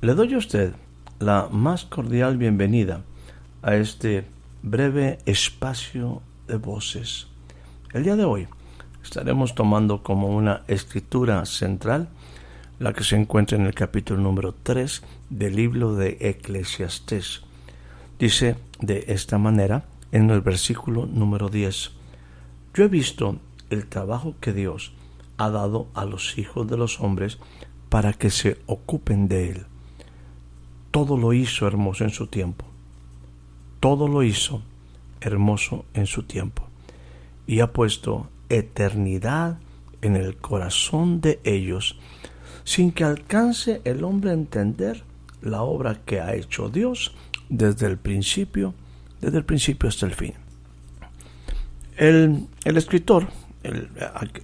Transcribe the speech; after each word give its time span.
Le 0.00 0.14
doy 0.14 0.32
a 0.34 0.38
usted 0.38 0.74
la 1.18 1.48
más 1.50 1.84
cordial 1.84 2.36
bienvenida 2.36 3.02
a 3.62 3.74
este 3.74 4.26
breve 4.62 5.18
espacio 5.26 6.22
de 6.46 6.54
voces. 6.54 7.26
El 7.92 8.04
día 8.04 8.14
de 8.14 8.22
hoy 8.22 8.46
estaremos 9.02 9.56
tomando 9.56 10.04
como 10.04 10.28
una 10.28 10.62
escritura 10.68 11.44
central 11.46 12.08
la 12.78 12.92
que 12.92 13.02
se 13.02 13.16
encuentra 13.16 13.58
en 13.58 13.66
el 13.66 13.74
capítulo 13.74 14.20
número 14.20 14.54
3 14.62 15.02
del 15.30 15.56
libro 15.56 15.96
de 15.96 16.16
Eclesiastés. 16.20 17.42
Dice 18.20 18.54
de 18.80 19.06
esta 19.08 19.36
manera 19.36 19.82
en 20.12 20.30
el 20.30 20.42
versículo 20.42 21.06
número 21.06 21.48
10, 21.48 21.90
Yo 22.72 22.84
he 22.84 22.88
visto 22.88 23.40
el 23.68 23.86
trabajo 23.86 24.36
que 24.40 24.52
Dios 24.52 24.92
ha 25.38 25.50
dado 25.50 25.88
a 25.94 26.04
los 26.04 26.38
hijos 26.38 26.68
de 26.68 26.76
los 26.76 27.00
hombres 27.00 27.38
para 27.88 28.12
que 28.12 28.30
se 28.30 28.58
ocupen 28.66 29.26
de 29.26 29.50
él 29.50 29.66
todo 30.90 31.16
lo 31.16 31.32
hizo 31.32 31.66
hermoso 31.66 32.04
en 32.04 32.10
su 32.10 32.26
tiempo. 32.26 32.64
Todo 33.80 34.08
lo 34.08 34.22
hizo 34.22 34.62
hermoso 35.20 35.84
en 35.94 36.06
su 36.06 36.22
tiempo. 36.22 36.64
Y 37.46 37.60
ha 37.60 37.72
puesto 37.72 38.28
eternidad 38.48 39.58
en 40.02 40.16
el 40.16 40.36
corazón 40.36 41.20
de 41.20 41.40
ellos, 41.44 41.98
sin 42.64 42.92
que 42.92 43.04
alcance 43.04 43.80
el 43.84 44.04
hombre 44.04 44.30
a 44.30 44.34
entender 44.34 45.02
la 45.42 45.62
obra 45.62 46.00
que 46.04 46.20
ha 46.20 46.34
hecho 46.34 46.68
Dios 46.68 47.14
desde 47.48 47.86
el 47.86 47.98
principio, 47.98 48.74
desde 49.20 49.38
el 49.38 49.44
principio 49.44 49.88
hasta 49.88 50.06
el 50.06 50.14
fin. 50.14 50.34
El, 51.96 52.46
escritor, 52.64 53.26
el, 53.64 53.88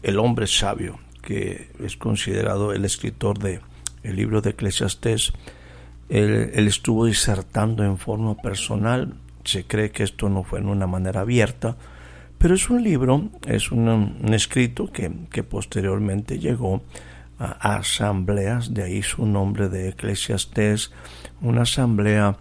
el, 0.03 0.19
hombre 0.19 0.49
sabio, 0.49 0.99
que 1.23 1.71
es 1.79 1.97
considerado 1.97 2.73
el 2.73 2.85
escritor 2.85 3.39
de 3.39 3.61
el 4.03 4.17
libro 4.17 4.41
de 4.41 4.51
Eclesiastés, 4.51 5.33
él, 6.09 6.53
estuvo 6.55 7.07
disertando 7.07 7.85
en 7.85 7.99
forma 7.99 8.37
personal. 8.37 9.15
Se 9.45 9.65
cree 9.65 9.91
que 9.91 10.03
esto 10.03 10.29
no 10.29 10.43
fue 10.43 10.61
en 10.61 10.69
una 10.69 10.87
manera 10.87 11.21
abierta, 11.21 11.77
pero 12.39 12.55
es 12.55 12.69
un 12.71 12.83
libro, 12.83 13.31
es 13.47 13.73
un, 13.73 14.21
escrito 14.33 14.91
que, 14.91 15.11
que, 15.31 15.43
posteriormente 15.43 16.39
llegó 16.39 16.83
a, 17.39 17.77
asambleas, 17.77 18.73
de 18.75 18.83
ahí 18.83 19.03
su 19.03 19.27
nombre 19.27 19.69
de 19.69 19.89
Eclesiastés, 19.89 20.93
una 21.41 21.63
asamblea 21.63 22.37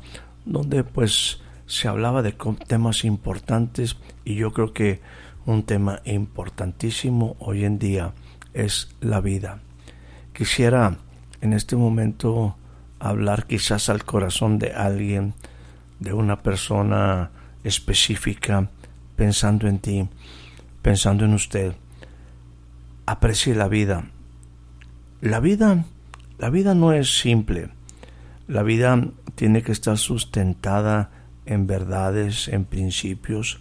donde 0.45 0.84
pues 0.84 1.41
se 1.66 1.88
hablaba 1.88 2.22
de 2.22 2.36
temas 2.67 3.06
importantes 3.06 3.97
y 4.25 4.36
yo 4.36 4.52
creo 4.52 4.73
que 4.73 5.02
un 5.45 5.64
tema 5.64 6.02
importantísimo 6.06 7.36
hoy 7.39 7.66
en 7.66 7.80
día 7.80 8.14
es 8.53 8.95
la 9.02 9.22
vida. 9.22 9.59
Quisiera 10.34 10.97
en 11.41 11.53
este 11.53 11.75
momento 11.75 12.56
hablar 13.03 13.47
quizás 13.47 13.90
al 13.90 14.06
corazón 14.06 14.59
de 14.59 14.72
alguien, 14.72 15.34
de 16.00 16.14
una 16.14 16.41
persona 16.41 17.31
específica, 17.66 18.69
pensando 19.18 19.68
en 19.68 19.80
ti, 19.80 20.08
pensando 20.81 21.25
en 21.25 21.34
usted. 21.34 21.74
Aprecie 23.06 23.56
la 23.56 23.68
vida. 23.68 24.06
La 25.19 25.42
vida, 25.42 25.84
la 26.38 26.50
vida 26.50 26.75
no 26.75 26.94
es 26.94 27.19
simple. 27.19 27.69
La 28.47 28.63
vida 28.63 29.06
tiene 29.36 29.63
que 29.63 29.74
estar 29.74 29.97
sustentada 29.97 31.12
en 31.46 31.68
verdades, 31.68 32.47
en 32.47 32.63
principios. 32.63 33.59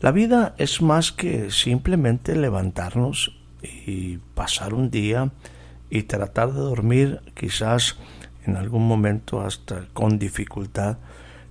La 0.00 0.12
vida 0.12 0.54
es 0.58 0.80
más 0.80 1.10
que 1.10 1.50
simplemente 1.50 2.36
levantarnos 2.36 3.36
y 3.62 4.18
pasar 4.34 4.74
un 4.74 4.90
día 4.90 5.32
y 5.90 6.04
tratar 6.04 6.52
de 6.52 6.60
dormir 6.60 7.20
quizás 7.34 7.96
en 8.46 8.56
algún 8.56 8.86
momento 8.86 9.40
hasta 9.40 9.86
con 9.92 10.18
dificultad, 10.18 10.98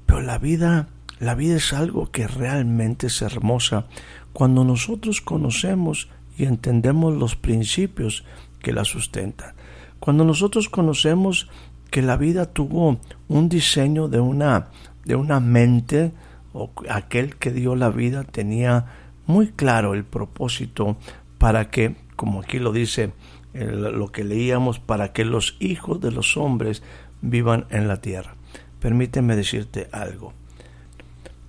pero 0.06 0.22
la 0.22 0.38
vida, 0.38 0.88
la 1.20 1.36
vida 1.36 1.56
es 1.56 1.74
algo 1.74 2.12
que 2.12 2.28
realmente 2.28 3.08
es 3.08 3.22
hermosa 3.22 3.88
cuando 4.32 4.64
nosotros 4.64 5.22
conocemos 5.22 6.10
y 6.38 6.46
entendemos 6.46 7.14
los 7.16 7.36
principios 7.36 8.26
que 8.60 8.74
la 8.74 8.86
sustentan. 8.86 9.54
Cuando 10.00 10.26
nosotros 10.26 10.70
conocemos 10.70 11.50
que 11.92 12.02
la 12.02 12.18
vida 12.18 12.48
tuvo 12.48 13.00
un 13.28 13.50
diseño 13.50 14.08
de 14.08 14.20
una 14.20 14.70
de 15.06 15.16
una 15.16 15.40
mente 15.40 16.12
o 16.54 16.72
aquel 16.90 17.36
que 17.36 17.52
dio 17.52 17.76
la 17.76 17.90
vida 17.90 18.24
tenía 18.24 18.86
muy 19.26 19.48
claro 19.50 19.94
el 19.94 20.04
propósito 20.04 20.98
para 21.38 21.70
que, 21.70 21.96
como 22.16 22.42
aquí 22.42 22.60
lo 22.60 22.72
dice 22.72 23.12
lo 23.54 24.12
que 24.12 24.24
leíamos, 24.24 24.80
para 24.80 25.14
que 25.14 25.26
los 25.26 25.56
hijos 25.60 26.02
de 26.02 26.12
los 26.12 26.38
hombres 26.38 26.82
vivan 27.22 27.66
en 27.70 27.88
la 27.88 28.02
tierra. 28.02 28.36
Permíteme 28.80 29.36
decirte 29.36 29.88
algo. 29.92 30.34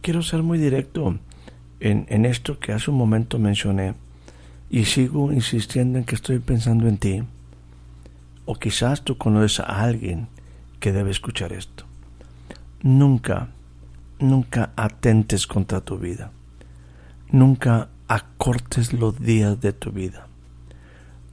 Quiero 0.03 0.23
ser 0.23 0.43
muy 0.43 0.59
directo 0.59 1.19
en, 1.81 2.07
en 2.09 2.27
esto 2.27 2.59
que 2.61 2.73
hace 2.73 2.91
un 2.91 2.99
momento 2.99 3.39
mencioné 3.39 3.95
y 4.71 4.85
sigo 4.85 5.33
insistiendo 5.33 5.99
en 5.99 6.05
que 6.05 6.15
estoy 6.15 6.39
pensando 6.39 6.89
en 6.89 6.99
ti. 6.99 7.23
O 8.45 8.57
quizás 8.57 9.03
tú 9.03 9.17
conoces 9.17 9.61
a 9.61 9.83
alguien 9.83 10.29
que 10.81 10.93
debe 10.93 11.11
escuchar 11.11 11.53
esto. 11.53 11.85
Nunca, 12.83 13.49
nunca 14.19 14.73
atentes 14.77 15.47
contra 15.47 15.81
tu 15.81 15.99
vida. 15.99 16.31
Nunca 17.31 17.89
acortes 18.07 18.93
los 18.93 19.19
días 19.19 19.61
de 19.61 19.73
tu 19.73 19.91
vida. 19.91 20.27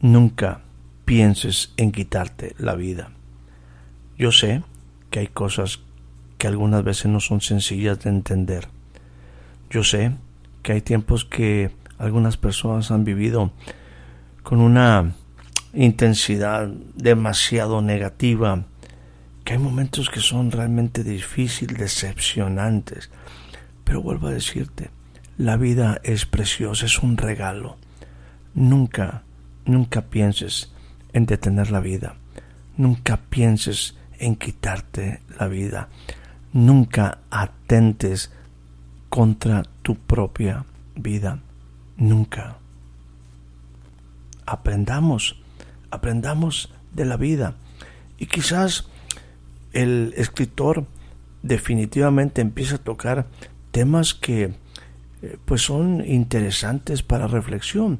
Nunca 0.02 0.62
pienses 1.06 1.74
en 1.78 1.92
quitarte 1.92 2.56
la 2.58 2.74
vida. 2.74 3.12
Yo 4.18 4.32
sé 4.32 4.64
que 5.12 5.20
hay 5.20 5.28
cosas 5.28 5.80
que 6.40 6.48
algunas 6.48 6.84
veces 6.84 7.06
no 7.06 7.20
son 7.20 7.40
sencillas 7.42 8.00
de 8.00 8.10
entender. 8.10 8.68
Yo 9.70 9.84
sé 9.84 10.14
que 10.64 10.72
hay 10.72 10.82
tiempos 10.82 11.24
que 11.24 11.70
algunas 12.00 12.36
personas 12.38 12.90
han 12.90 13.04
vivido 13.04 13.52
con 14.42 14.60
una 14.60 15.14
intensidad 15.72 16.68
demasiado 16.96 17.84
negativa, 17.84 18.66
que 19.44 19.54
hay 19.54 19.60
momentos 19.60 20.10
que 20.10 20.20
son 20.20 20.50
realmente 20.50 21.04
difíciles, 21.04 21.78
decepcionantes. 21.78 23.12
Pero 23.84 24.02
vuelvo 24.02 24.28
a 24.28 24.32
decirte, 24.32 24.90
la 25.38 25.58
vida 25.58 26.02
es 26.04 26.26
preciosa, 26.26 26.88
es 26.88 27.04
un 27.04 27.18
regalo. 27.18 27.78
Nunca 28.56 29.24
Nunca 29.66 30.02
pienses 30.04 30.72
en 31.14 31.26
detener 31.26 31.72
la 31.72 31.80
vida. 31.80 32.16
Nunca 32.78 33.18
pienses 33.18 33.96
en 34.20 34.36
quitarte 34.36 35.22
la 35.40 35.48
vida. 35.48 35.90
Nunca 36.54 37.20
atentes 37.30 38.32
contra 39.10 39.64
tu 39.82 39.96
propia 39.96 40.66
vida. 40.96 41.40
Nunca. 41.98 42.58
Aprendamos, 44.46 45.42
aprendamos 45.90 46.74
de 46.94 47.06
la 47.06 47.18
vida. 47.18 47.56
Y 48.18 48.28
quizás 48.28 48.88
el 49.74 50.14
escritor 50.18 50.86
definitivamente 51.44 52.42
empieza 52.42 52.76
a 52.76 52.84
tocar 52.84 53.28
temas 53.72 54.14
que 54.14 54.54
eh, 55.22 55.38
pues 55.46 55.62
son 55.62 56.04
interesantes 56.06 57.04
para 57.04 57.28
reflexión. 57.28 58.00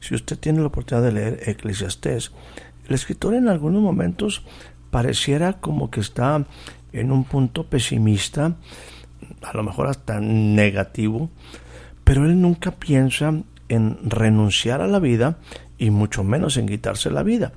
Si 0.00 0.14
usted 0.14 0.38
tiene 0.38 0.60
la 0.60 0.66
oportunidad 0.66 1.06
de 1.06 1.12
leer 1.12 1.40
Eclesiastés, 1.46 2.32
el 2.88 2.94
escritor 2.94 3.34
en 3.34 3.48
algunos 3.48 3.82
momentos 3.82 4.42
pareciera 4.90 5.54
como 5.54 5.90
que 5.90 6.00
está 6.00 6.44
en 6.92 7.12
un 7.12 7.24
punto 7.24 7.66
pesimista, 7.66 8.56
a 9.42 9.56
lo 9.56 9.62
mejor 9.62 9.86
hasta 9.86 10.20
negativo, 10.20 11.30
pero 12.04 12.24
él 12.24 12.40
nunca 12.40 12.72
piensa 12.72 13.32
en 13.68 13.98
renunciar 14.02 14.80
a 14.80 14.88
la 14.88 14.98
vida 14.98 15.38
y 15.78 15.90
mucho 15.90 16.24
menos 16.24 16.56
en 16.56 16.66
quitarse 16.66 17.10
la 17.10 17.22
vida. 17.22 17.52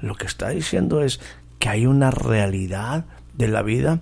Lo 0.00 0.14
que 0.14 0.26
está 0.26 0.50
diciendo 0.50 1.02
es 1.02 1.20
que 1.58 1.68
hay 1.68 1.86
una 1.86 2.10
realidad 2.10 3.06
de 3.34 3.48
la 3.48 3.62
vida 3.62 4.00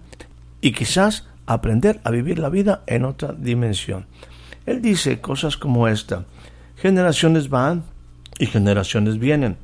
y 0.61 0.73
quizás 0.73 1.27
aprender 1.47 2.01
a 2.05 2.11
vivir 2.11 2.39
la 2.39 2.49
vida 2.49 2.83
en 2.87 3.05
otra 3.05 3.33
dimensión. 3.33 4.07
Él 4.67 4.83
dice 4.83 5.21
cosas 5.21 5.57
como 5.57 5.89
esta, 5.89 6.27
generaciones 6.77 7.49
van 7.49 7.85
y 8.39 8.47
generaciones 8.47 9.19
vienen, 9.19 9.57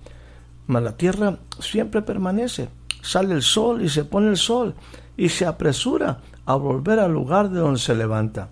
mas 0.66 0.82
la 0.82 0.96
tierra 0.96 1.38
siempre 1.58 2.02
permanece. 2.02 2.68
Sale 3.02 3.34
el 3.34 3.42
sol 3.42 3.82
y 3.82 3.88
se 3.88 4.04
pone 4.04 4.28
el 4.28 4.36
sol 4.36 4.74
y 5.16 5.28
se 5.28 5.46
apresura 5.46 6.18
a 6.46 6.54
volver 6.54 6.98
al 6.98 7.12
lugar 7.12 7.50
de 7.50 7.60
donde 7.60 7.80
se 7.80 7.94
levanta. 7.94 8.48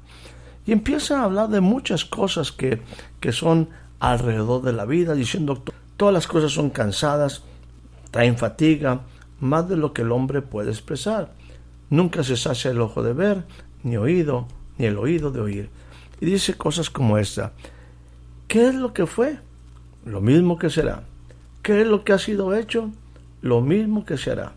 Y 0.67 0.73
empieza 0.73 1.21
a 1.21 1.25
hablar 1.25 1.49
de 1.49 1.61
muchas 1.61 2.05
cosas 2.05 2.53
que, 2.53 2.83
que 3.21 3.33
son 3.33 3.69
alrededor 4.01 4.63
de 4.63 4.73
la 4.73 4.85
vida, 4.85 5.15
diciendo 5.15 5.63
todas 5.97 6.15
las 6.15 6.27
cosas 6.27 6.53
son 6.53 6.71
cansadas, 6.71 7.43
traen 8.11 8.37
fatiga, 8.37 9.01
más 9.41 9.69
de 9.69 9.77
lo 9.77 9.93
que 9.93 10.03
el 10.03 10.13
hombre 10.13 10.43
puede 10.43 10.71
expresar. 10.71 11.33
Nunca 11.91 12.23
se 12.23 12.37
sacia 12.37 12.71
el 12.71 12.81
ojo 12.81 13.03
de 13.03 13.13
ver, 13.13 13.45
ni 13.83 13.97
oído, 13.97 14.47
ni 14.77 14.87
el 14.87 14.99
oído 14.99 15.31
de 15.31 15.41
oír. 15.41 15.71
Y 16.21 16.27
dice 16.27 16.55
cosas 16.55 16.91
como 16.91 17.19
esta. 17.19 17.53
¿Qué 18.49 18.69
es 18.69 18.75
lo 18.75 18.95
que 18.95 19.05
fue? 19.05 19.39
Lo 20.07 20.23
mismo 20.23 20.59
que 20.59 20.71
será. 20.71 21.05
¿Qué 21.63 21.83
es 21.83 21.87
lo 21.87 22.03
que 22.03 22.15
ha 22.15 22.19
sido 22.19 22.57
hecho? 22.57 22.91
Lo 23.43 23.61
mismo 23.61 24.07
que 24.07 24.17
será. 24.17 24.55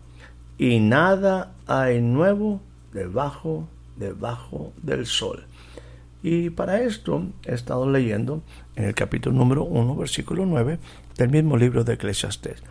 Y 0.56 0.80
nada 0.80 1.52
hay 1.66 2.00
nuevo 2.00 2.62
debajo, 2.94 3.68
debajo 3.96 4.72
del 4.82 5.04
sol. 5.04 5.44
Y 6.22 6.48
para 6.48 6.80
esto 6.80 7.26
he 7.44 7.52
estado 7.52 7.90
leyendo 7.90 8.42
en 8.76 8.84
el 8.84 8.94
capítulo 8.94 9.36
número 9.36 9.64
1, 9.64 9.94
versículo 9.96 10.46
9 10.46 10.78
del 11.18 11.28
mismo 11.28 11.58
libro 11.58 11.84
de 11.84 11.92
Eclesiastés. 11.92 12.62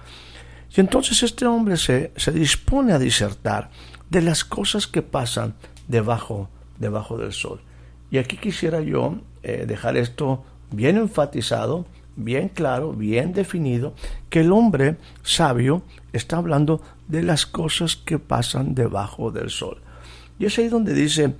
Y 0.75 0.79
entonces 0.79 1.21
este 1.21 1.45
hombre 1.45 1.77
se, 1.77 2.13
se 2.15 2.31
dispone 2.31 2.93
a 2.93 2.99
disertar 2.99 3.69
de 4.09 4.23
las 4.23 4.43
cosas 4.43 4.87
que 4.87 5.03
pasan 5.03 5.53
debajo, 5.87 6.49
debajo 6.79 7.17
del 7.17 7.31
sol. 7.31 7.61
Y 8.09 8.17
aquí 8.17 8.37
quisiera 8.37 8.81
yo 8.81 9.19
eh, 9.43 9.65
dejar 9.67 9.97
esto 9.97 10.45
bien 10.71 10.97
enfatizado, 10.97 11.85
bien 12.15 12.49
claro, 12.49 12.93
bien 12.93 13.33
definido, 13.33 13.93
que 14.29 14.41
el 14.41 14.51
hombre 14.51 14.97
sabio 15.23 15.83
está 16.13 16.37
hablando 16.37 16.81
de 17.07 17.23
las 17.23 17.45
cosas 17.45 17.95
que 17.95 18.19
pasan 18.19 18.75
debajo 18.75 19.31
del 19.31 19.49
sol. 19.49 19.81
Y 20.39 20.45
es 20.45 20.57
ahí 20.57 20.69
donde 20.69 20.93
dice, 20.93 21.35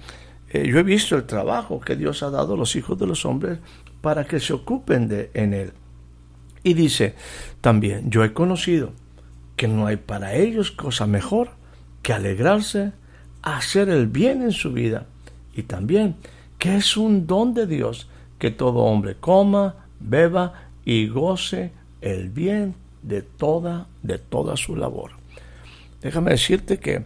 eh, 0.50 0.68
yo 0.68 0.80
he 0.80 0.84
visto 0.84 1.16
el 1.16 1.26
trabajo 1.26 1.80
que 1.80 1.96
Dios 1.96 2.24
ha 2.24 2.30
dado 2.30 2.54
a 2.54 2.58
los 2.58 2.76
hijos 2.76 3.00
de 3.00 3.08
los 3.08 3.26
hombres 3.26 3.60
para 4.02 4.26
que 4.26 4.40
se 4.40 4.54
ocupen 4.54 5.08
de 5.08 5.32
en 5.34 5.54
él. 5.54 5.74
Y 6.64 6.74
dice 6.74 7.16
también, 7.62 8.10
yo 8.12 8.24
he 8.24 8.34
conocido 8.34 8.92
que 9.56 9.68
no 9.68 9.88
hay 9.88 9.98
para 9.98 10.36
ellos 10.36 10.72
cosa 10.72 11.08
mejor 11.08 11.52
que 12.02 12.14
alegrarse, 12.14 12.94
hacer 13.42 13.90
el 13.90 14.08
bien 14.08 14.42
en 14.42 14.52
su 14.52 14.72
vida 14.72 15.08
y 15.56 15.64
también 15.64 16.16
que 16.60 16.76
es 16.76 16.98
un 16.98 17.26
don 17.26 17.54
de 17.54 17.66
Dios 17.66 18.08
que 18.42 18.50
todo 18.50 18.80
hombre 18.80 19.18
coma, 19.20 19.76
beba 20.00 20.54
y 20.84 21.08
goce 21.08 21.70
el 22.02 22.30
bien 22.30 22.74
de 23.04 23.22
toda 23.22 23.86
de 24.02 24.18
toda 24.18 24.58
su 24.58 24.76
labor. 24.76 25.12
Déjame 26.02 26.32
decirte 26.32 26.80
que 26.80 27.06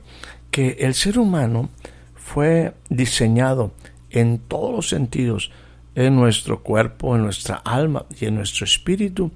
que 0.49 0.77
el 0.79 0.93
ser 0.93 1.19
humano 1.19 1.67
fue 2.15 2.73
diseñado 2.87 3.73
en 4.11 4.39
todos 4.39 4.73
los 4.73 4.87
sentidos, 4.87 5.51
en 5.95 6.15
nuestro 6.15 6.63
cuerpo, 6.63 7.17
en 7.17 7.23
nuestra 7.23 7.55
alma 7.57 8.05
y 8.17 8.27
en 8.27 8.35
nuestro 8.35 8.63
espíritu, 8.63 9.33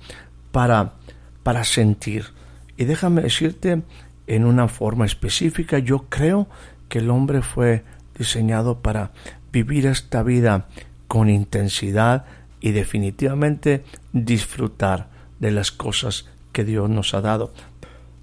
para, 0.53 0.93
para 1.43 1.65
sentir. 1.65 2.27
Y 2.77 2.85
déjame 2.85 3.23
decirte 3.23 3.81
en 4.27 4.45
una 4.45 4.69
forma 4.69 5.05
específica, 5.05 5.79
yo 5.79 6.05
creo 6.07 6.47
que 6.87 6.99
el 6.99 7.09
hombre 7.09 7.41
fue 7.41 7.83
diseñado 8.17 8.79
para 8.79 9.11
vivir 9.51 9.87
esta 9.87 10.23
vida 10.23 10.67
con 11.09 11.29
intensidad 11.29 12.23
y 12.61 12.71
definitivamente 12.71 13.83
disfrutar 14.13 15.09
de 15.39 15.51
las 15.51 15.71
cosas 15.71 16.29
que 16.53 16.63
Dios 16.63 16.89
nos 16.89 17.13
ha 17.13 17.21
dado. 17.21 17.51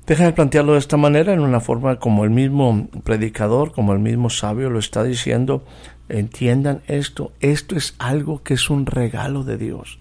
Déjame 0.06 0.32
plantearlo 0.32 0.74
de 0.74 0.78
esta 0.78 0.96
manera, 0.96 1.32
en 1.32 1.40
una 1.40 1.58
forma 1.58 1.96
como 1.96 2.24
el 2.24 2.30
mismo 2.30 2.86
predicador, 3.02 3.72
como 3.72 3.92
el 3.92 3.98
mismo 3.98 4.30
sabio 4.30 4.70
lo 4.70 4.78
está 4.78 5.02
diciendo. 5.02 5.64
Entiendan 6.08 6.82
esto, 6.86 7.32
esto 7.40 7.74
es 7.74 7.96
algo 7.98 8.44
que 8.44 8.54
es 8.54 8.70
un 8.70 8.86
regalo 8.86 9.42
de 9.42 9.58
Dios. 9.58 9.98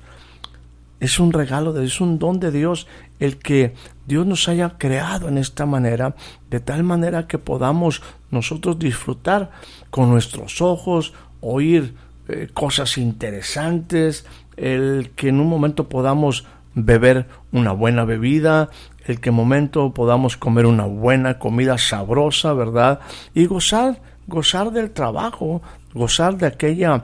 Es 0.99 1.19
un 1.19 1.33
regalo 1.33 1.73
de 1.73 1.81
Dios, 1.81 1.93
es 1.93 2.01
un 2.01 2.19
don 2.19 2.39
de 2.39 2.51
Dios 2.51 2.87
el 3.19 3.37
que 3.37 3.73
Dios 4.05 4.27
nos 4.27 4.47
haya 4.47 4.77
creado 4.77 5.27
en 5.27 5.39
esta 5.39 5.65
manera, 5.65 6.15
de 6.51 6.59
tal 6.59 6.83
manera 6.83 7.25
que 7.25 7.39
podamos 7.39 8.03
nosotros 8.29 8.77
disfrutar 8.77 9.49
con 9.89 10.11
nuestros 10.11 10.61
ojos, 10.61 11.13
oír 11.41 11.95
eh, 12.27 12.49
cosas 12.53 12.97
interesantes, 12.97 14.25
el 14.57 15.11
que 15.15 15.29
en 15.29 15.39
un 15.39 15.47
momento 15.47 15.89
podamos 15.89 16.45
beber 16.73 17.27
una 17.51 17.71
buena 17.71 18.03
bebida, 18.03 18.69
el 19.05 19.19
que 19.19 19.29
en 19.29 19.35
momento 19.35 19.93
podamos 19.93 20.37
comer 20.37 20.65
una 20.65 20.85
buena 20.85 21.39
comida 21.39 21.77
sabrosa, 21.77 22.53
¿verdad? 22.53 22.99
Y 23.33 23.45
gozar, 23.45 24.01
gozar 24.27 24.71
del 24.71 24.91
trabajo, 24.91 25.61
gozar 25.93 26.37
de 26.37 26.47
aquella 26.47 27.03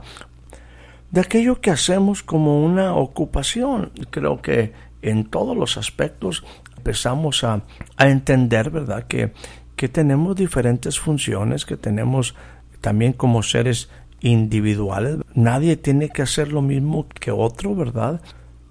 de 1.10 1.20
aquello 1.20 1.60
que 1.60 1.70
hacemos 1.70 2.22
como 2.22 2.64
una 2.64 2.94
ocupación. 2.94 3.92
Creo 4.10 4.40
que 4.40 4.72
en 5.02 5.26
todos 5.26 5.54
los 5.54 5.76
aspectos 5.76 6.42
empezamos 6.76 7.44
a, 7.44 7.62
a 7.96 8.08
entender, 8.08 8.70
¿verdad? 8.70 9.04
Que, 9.04 9.34
que 9.76 9.88
tenemos 9.88 10.36
diferentes 10.36 10.98
funciones, 10.98 11.66
que 11.66 11.76
tenemos 11.76 12.34
también 12.80 13.12
como 13.12 13.42
seres 13.42 13.90
individuales. 14.22 15.18
Nadie 15.34 15.76
tiene 15.76 16.08
que 16.08 16.22
hacer 16.22 16.52
lo 16.52 16.62
mismo 16.62 17.06
que 17.08 17.30
otro, 17.30 17.74
¿verdad? 17.74 18.20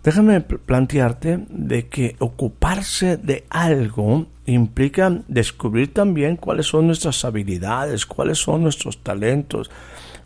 Déjame 0.03 0.42
plantearte 0.42 1.45
de 1.50 1.88
que 1.88 2.15
ocuparse 2.18 3.18
de 3.18 3.45
algo 3.50 4.25
implica 4.48 5.21
descubrir 5.27 5.94
también 5.94 6.38
cuáles 6.38 6.65
son 6.65 6.88
nuestras 6.88 7.24
habilidades, 7.24 8.07
cuáles 8.07 8.39
son 8.39 8.63
nuestros 8.63 9.03
talentos, 9.03 9.69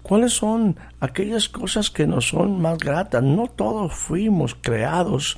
cuáles 0.02 0.32
son 0.32 0.78
aquellas 1.02 1.50
cosas 1.50 1.92
que 1.92 2.08
nos 2.08 2.30
son 2.30 2.62
más 2.62 2.78
gratas. 2.78 3.22
No 3.22 3.48
todos 3.48 3.94
fuimos 3.94 4.56
creados 4.56 5.38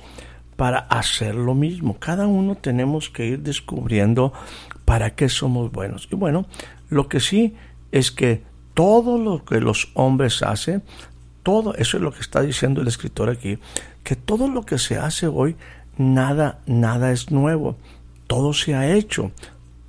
para 0.55 0.79
hacer 0.79 1.33
lo 1.33 1.55
mismo. 1.55 1.97
Cada 1.97 2.27
uno 2.27 2.55
tenemos 2.55 3.09
que 3.09 3.25
ir 3.25 3.39
descubriendo 3.39 4.33
para 4.85 5.15
qué 5.15 5.29
somos 5.29 5.71
buenos. 5.71 6.07
Y 6.11 6.15
bueno, 6.15 6.45
lo 6.89 7.09
que 7.09 7.19
sí 7.19 7.55
es 7.91 8.11
que 8.11 8.43
todo 8.77 9.17
lo 9.17 9.43
que 9.43 9.59
los 9.59 9.89
hombres 9.95 10.43
hacen, 10.43 10.83
todo, 11.41 11.73
eso 11.73 11.97
es 11.97 12.03
lo 12.03 12.11
que 12.11 12.19
está 12.19 12.41
diciendo 12.41 12.79
el 12.79 12.87
escritor 12.87 13.27
aquí, 13.27 13.57
que 14.03 14.15
todo 14.15 14.47
lo 14.47 14.67
que 14.67 14.77
se 14.77 14.99
hace 14.99 15.25
hoy, 15.25 15.55
nada, 15.97 16.59
nada 16.67 17.11
es 17.11 17.31
nuevo. 17.31 17.75
Todo 18.27 18.53
se 18.53 18.75
ha 18.75 18.93
hecho. 18.93 19.31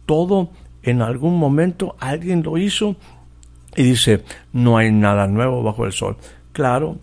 Todo 0.06 0.48
en 0.82 1.02
algún 1.02 1.36
momento 1.36 1.96
alguien 2.00 2.42
lo 2.42 2.56
hizo 2.56 2.96
y 3.76 3.82
dice, 3.82 4.24
no 4.54 4.78
hay 4.78 4.90
nada 4.90 5.26
nuevo 5.26 5.62
bajo 5.62 5.84
el 5.84 5.92
sol. 5.92 6.16
Claro, 6.52 6.96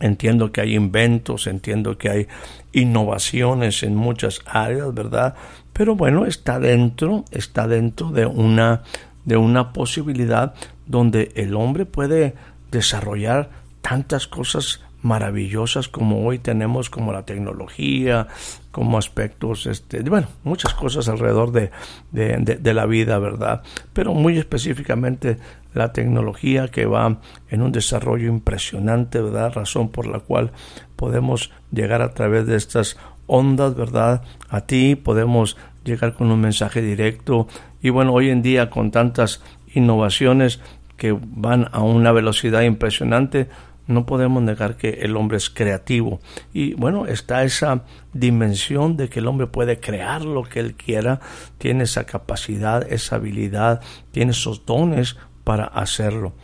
entiendo 0.00 0.50
que 0.52 0.62
hay 0.62 0.74
inventos, 0.74 1.46
entiendo 1.46 1.98
que 1.98 2.08
hay 2.08 2.28
innovaciones 2.72 3.82
en 3.82 3.94
muchas 3.94 4.40
áreas, 4.46 4.94
¿verdad? 4.94 5.34
Pero 5.74 5.96
bueno, 5.96 6.24
está 6.24 6.58
dentro, 6.58 7.26
está 7.30 7.68
dentro 7.68 8.10
de 8.10 8.24
una 8.24 8.84
de 9.24 9.36
una 9.36 9.72
posibilidad 9.72 10.54
donde 10.90 11.32
el 11.36 11.54
hombre 11.54 11.86
puede 11.86 12.34
desarrollar 12.70 13.50
tantas 13.80 14.26
cosas 14.26 14.80
maravillosas 15.02 15.88
como 15.88 16.26
hoy 16.26 16.38
tenemos, 16.38 16.90
como 16.90 17.12
la 17.12 17.24
tecnología, 17.24 18.26
como 18.70 18.98
aspectos, 18.98 19.66
este, 19.66 20.02
bueno, 20.02 20.26
muchas 20.44 20.74
cosas 20.74 21.08
alrededor 21.08 21.52
de, 21.52 21.70
de, 22.10 22.74
la 22.74 22.86
vida, 22.86 23.18
¿verdad? 23.18 23.62
Pero 23.94 24.12
muy 24.12 24.36
específicamente 24.36 25.38
la 25.72 25.92
tecnología 25.92 26.68
que 26.68 26.84
va 26.84 27.18
en 27.48 27.62
un 27.62 27.72
desarrollo 27.72 28.28
impresionante, 28.28 29.22
¿verdad? 29.22 29.54
Razón 29.54 29.88
por 29.88 30.06
la 30.06 30.18
cual 30.18 30.50
podemos 30.96 31.50
llegar 31.72 32.02
a 32.02 32.12
través 32.12 32.46
de 32.46 32.56
estas 32.56 32.98
ondas, 33.26 33.74
¿verdad? 33.74 34.22
A 34.50 34.62
ti 34.62 34.96
podemos 34.96 35.56
llegar 35.84 36.12
con 36.12 36.30
un 36.30 36.40
mensaje 36.40 36.82
directo 36.82 37.48
y 37.80 37.88
bueno, 37.88 38.12
hoy 38.12 38.28
en 38.28 38.42
día 38.42 38.68
con 38.68 38.90
tantas 38.90 39.40
innovaciones 39.72 40.60
que 41.00 41.18
van 41.18 41.70
a 41.72 41.80
una 41.80 42.12
velocidad 42.12 42.60
impresionante, 42.60 43.48
no 43.86 44.04
podemos 44.04 44.42
negar 44.42 44.76
que 44.76 44.98
el 45.00 45.16
hombre 45.16 45.38
es 45.38 45.48
creativo. 45.48 46.20
Y 46.52 46.74
bueno, 46.74 47.06
está 47.06 47.42
esa 47.42 47.84
dimensión 48.12 48.98
de 48.98 49.08
que 49.08 49.20
el 49.20 49.26
hombre 49.26 49.46
puede 49.46 49.80
crear 49.80 50.22
lo 50.26 50.42
que 50.42 50.60
él 50.60 50.74
quiera, 50.74 51.20
tiene 51.56 51.84
esa 51.84 52.04
capacidad, 52.04 52.86
esa 52.92 53.16
habilidad, 53.16 53.80
tiene 54.12 54.32
esos 54.32 54.66
dones 54.66 55.16
para 55.42 55.64
hacerlo. 55.64 56.34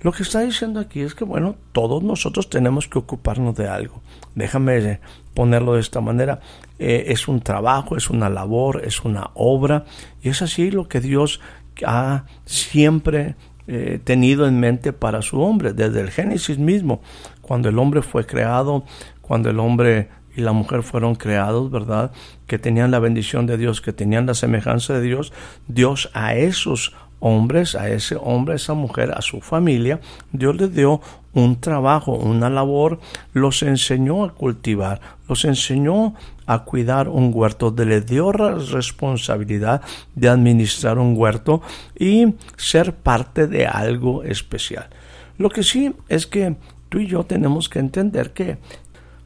Lo 0.00 0.12
que 0.12 0.22
está 0.22 0.40
diciendo 0.40 0.80
aquí 0.80 1.02
es 1.02 1.14
que, 1.14 1.24
bueno, 1.24 1.56
todos 1.72 2.02
nosotros 2.02 2.48
tenemos 2.48 2.88
que 2.88 2.98
ocuparnos 2.98 3.56
de 3.56 3.68
algo. 3.68 4.00
Déjame 4.34 5.00
ponerlo 5.34 5.74
de 5.74 5.80
esta 5.80 6.00
manera. 6.00 6.40
Eh, 6.78 7.04
es 7.08 7.28
un 7.28 7.40
trabajo, 7.40 7.94
es 7.94 8.08
una 8.08 8.30
labor, 8.30 8.80
es 8.86 9.04
una 9.04 9.32
obra. 9.34 9.84
Y 10.22 10.30
es 10.30 10.40
así 10.40 10.70
lo 10.70 10.88
que 10.88 11.02
Dios 11.02 11.42
ha 11.84 12.24
siempre 12.46 13.36
eh, 13.70 14.00
tenido 14.02 14.48
en 14.48 14.58
mente 14.58 14.94
para 14.94 15.20
su 15.20 15.42
hombre, 15.42 15.74
desde 15.74 16.00
el 16.00 16.10
Génesis 16.10 16.58
mismo, 16.58 17.02
cuando 17.42 17.68
el 17.68 17.78
hombre 17.78 18.00
fue 18.00 18.24
creado, 18.24 18.84
cuando 19.20 19.50
el 19.50 19.60
hombre 19.60 20.08
y 20.34 20.40
la 20.40 20.52
mujer 20.52 20.82
fueron 20.82 21.16
creados, 21.16 21.70
¿verdad? 21.70 22.10
Que 22.46 22.58
tenían 22.58 22.90
la 22.90 22.98
bendición 22.98 23.46
de 23.46 23.58
Dios, 23.58 23.82
que 23.82 23.92
tenían 23.92 24.24
la 24.24 24.32
semejanza 24.32 24.94
de 24.94 25.02
Dios, 25.02 25.34
Dios 25.66 26.10
a 26.14 26.34
esos 26.34 26.94
hombres, 27.20 27.74
a 27.74 27.90
ese 27.90 28.16
hombre, 28.18 28.54
a 28.54 28.56
esa 28.56 28.72
mujer, 28.72 29.12
a 29.12 29.20
su 29.20 29.42
familia, 29.42 30.00
Dios 30.32 30.56
les 30.56 30.74
dio 30.74 31.02
un 31.38 31.60
trabajo, 31.60 32.12
una 32.12 32.50
labor, 32.50 32.98
los 33.32 33.62
enseñó 33.62 34.24
a 34.24 34.34
cultivar, 34.34 35.00
los 35.28 35.44
enseñó 35.44 36.14
a 36.46 36.64
cuidar 36.64 37.08
un 37.08 37.30
huerto, 37.32 37.74
les 37.76 38.06
dio 38.06 38.32
la 38.32 38.54
responsabilidad 38.54 39.82
de 40.14 40.28
administrar 40.28 40.98
un 40.98 41.14
huerto 41.16 41.62
y 41.98 42.34
ser 42.56 42.94
parte 42.94 43.46
de 43.46 43.66
algo 43.66 44.24
especial. 44.24 44.88
Lo 45.36 45.50
que 45.50 45.62
sí 45.62 45.94
es 46.08 46.26
que 46.26 46.56
tú 46.88 46.98
y 46.98 47.06
yo 47.06 47.24
tenemos 47.24 47.68
que 47.68 47.78
entender 47.78 48.32
que 48.32 48.58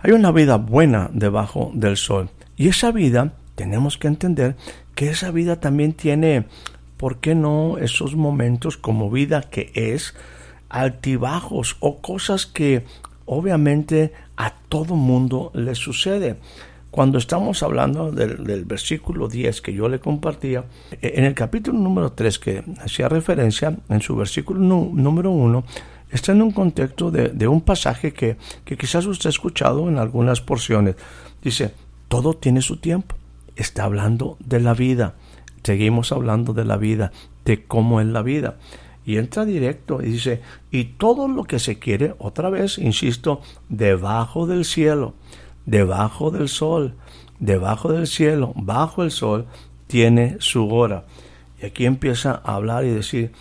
hay 0.01 0.13
una 0.13 0.33
vida 0.33 0.57
buena 0.57 1.09
debajo 1.13 1.71
del 1.75 1.97
sol 1.97 2.29
y 2.57 2.69
esa 2.69 2.91
vida 2.93 3.33
tenemos 3.55 3.97
que 3.97 4.09
entender 4.09 4.57
que 4.95 5.09
esa 5.09 5.31
vida 5.31 5.61
también 5.61 5.93
tiene 5.93 6.47
¿por 6.97 7.19
qué 7.19 7.35
no 7.35 7.79
esos 7.79 8.15
momentos 8.17 8.77
como 8.77 9.11
vida 9.11 9.43
que 9.43 9.71
es 9.75 10.15
altibajos 10.73 11.77
o 11.81 12.01
cosas 12.01 12.47
que 12.47 12.85
obviamente 13.27 14.13
a 14.37 14.53
todo 14.69 14.97
mundo 14.97 15.51
le 15.55 15.75
sucede? 15.75 16.37
Cuando 16.91 17.17
estamos 17.17 17.63
hablando 17.63 18.11
del, 18.11 18.65
versículo 18.65 19.29
10 19.29 19.63
que 19.63 19.73
yo 19.73 19.89
le 19.89 20.01
compartía, 20.01 20.65
e, 21.01 21.13
en 21.17 21.25
el 21.25 21.35
capítulo 21.35 21.79
número 21.79 22.13
3 22.13 22.39
que 22.39 22.65
hacía 22.81 23.09
referencia, 23.09 23.77
en 23.89 24.03
su 24.03 24.17
versículo 24.17 24.61
número 24.61 25.31
1, 25.31 25.65
está 26.11 26.33
en 26.33 26.43
un 26.43 26.51
contexto 26.51 27.11
de, 27.11 27.29
de 27.29 27.49
un 27.49 27.61
pasaje 27.61 28.13
que, 28.13 28.37
que 28.65 28.77
quizás 28.77 29.07
usted 29.07 29.29
ha 29.29 29.31
escuchado 29.31 29.89
en 29.89 29.99
algunas 29.99 30.41
porciones. 30.41 30.97
Dice, 31.43 31.73
todo 32.09 32.35
tiene 32.35 32.61
su 32.61 32.77
tiempo. 32.77 33.17
Está 33.57 33.85
hablando 33.85 34.37
de 34.41 34.61
la 34.61 34.75
vida 34.75 35.15
seguimos 35.63 36.13
hablando 36.13 36.53
de 36.53 36.65
la 36.65 36.77
vida, 36.77 37.13
de 37.45 37.65
cómo 37.65 38.01
es 38.01 38.07
la 38.07 38.23
vida. 38.23 38.57
Y 39.05 39.17
entra 39.17 39.45
directo 39.45 40.01
y 40.03 40.13
dice, 40.13 40.41
y 40.71 40.85
todo 40.85 41.29
lo 41.29 41.45
que 41.45 41.59
se 41.59 41.79
quiere, 41.79 42.15
otra 42.19 42.51
vez, 42.51 42.79
insisto, 42.79 43.41
debajo 43.69 44.47
del 44.47 44.65
cielo, 44.65 45.15
debajo 45.67 46.31
del 46.31 46.49
sol, 46.49 46.95
debajo 47.41 47.93
del 47.93 48.07
cielo, 48.07 48.53
bajo 48.55 49.03
el 49.03 49.11
sol, 49.11 49.47
tiene 49.89 50.37
su 50.39 50.69
hora. 50.69 51.05
Y 51.61 51.67
aquí 51.67 51.85
empieza 51.85 52.41
a 52.45 52.55
hablar 52.55 52.85
y 52.85 52.91
decir, 52.91 53.33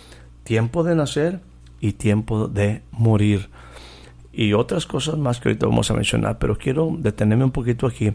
tiempo 0.42 0.82
de 0.82 0.96
nacer 0.96 1.40
y 1.80 1.92
tiempo 1.92 2.48
de 2.48 2.82
morir. 2.90 3.48
Y 4.32 4.54
otras 4.54 4.86
cosas 4.86 5.18
más 5.18 5.40
que 5.40 5.48
ahorita 5.48 5.66
vamos 5.66 5.90
a 5.90 5.94
mencionar, 5.94 6.38
pero 6.38 6.58
quiero 6.58 6.94
detenerme 6.98 7.44
un 7.44 7.50
poquito 7.50 7.86
aquí, 7.86 8.12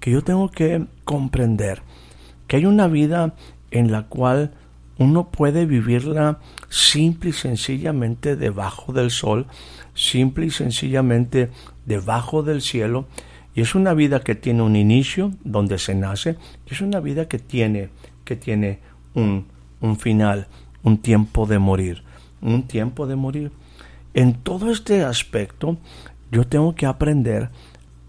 que 0.00 0.10
yo 0.10 0.22
tengo 0.22 0.50
que 0.50 0.86
comprender 1.04 1.82
que 2.46 2.56
hay 2.56 2.66
una 2.66 2.88
vida 2.88 3.34
en 3.70 3.92
la 3.92 4.08
cual 4.08 4.52
uno 5.00 5.30
puede 5.30 5.64
vivirla 5.64 6.40
simple 6.68 7.30
y 7.30 7.32
sencillamente 7.32 8.36
debajo 8.36 8.92
del 8.92 9.10
sol, 9.10 9.46
simple 9.94 10.44
y 10.44 10.50
sencillamente 10.50 11.48
debajo 11.86 12.42
del 12.42 12.60
cielo, 12.60 13.06
y 13.54 13.62
es 13.62 13.74
una 13.74 13.94
vida 13.94 14.20
que 14.20 14.34
tiene 14.34 14.60
un 14.60 14.76
inicio 14.76 15.32
donde 15.42 15.78
se 15.78 15.94
nace, 15.94 16.36
y 16.66 16.74
es 16.74 16.82
una 16.82 17.00
vida 17.00 17.28
que 17.28 17.38
tiene, 17.38 17.88
que 18.26 18.36
tiene 18.36 18.80
un, 19.14 19.46
un 19.80 19.96
final, 19.98 20.48
un 20.82 20.98
tiempo 20.98 21.46
de 21.46 21.58
morir, 21.58 22.02
un 22.42 22.64
tiempo 22.64 23.06
de 23.06 23.16
morir. 23.16 23.52
En 24.12 24.34
todo 24.34 24.70
este 24.70 25.02
aspecto, 25.02 25.78
yo 26.30 26.46
tengo 26.46 26.74
que 26.74 26.84
aprender, 26.84 27.48